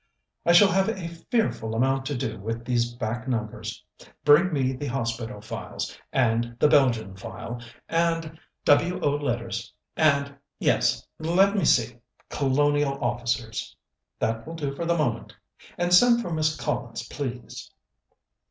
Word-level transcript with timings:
"I 0.47 0.51
shall 0.51 0.71
have 0.71 0.89
a 0.89 1.07
fearful 1.29 1.75
amount 1.75 2.07
to 2.07 2.17
do 2.17 2.39
with 2.39 2.65
these 2.65 2.91
back 2.91 3.27
numbers. 3.27 3.85
Bring 4.25 4.51
me 4.51 4.73
the 4.73 4.87
Hospital 4.87 5.41
files, 5.41 5.95
and 6.11 6.55
the 6.57 6.67
Belgian 6.67 7.15
file, 7.15 7.61
and 7.87 8.39
W.O. 8.65 9.11
letters 9.17 9.71
and 9.95 10.35
yes, 10.57 11.05
let 11.19 11.55
me 11.55 11.65
see 11.65 11.97
Colonial 12.31 12.97
Officers. 12.99 13.75
That 14.17 14.47
will 14.47 14.55
do 14.55 14.75
for 14.75 14.85
the 14.87 14.97
moment; 14.97 15.37
and 15.77 15.93
send 15.93 16.23
for 16.23 16.31
Miss 16.33 16.55
Collins, 16.57 17.07
please." 17.07 17.69